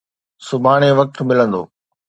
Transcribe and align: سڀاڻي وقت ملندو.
سڀاڻي 0.45 0.89
وقت 0.99 1.17
ملندو. 1.27 1.61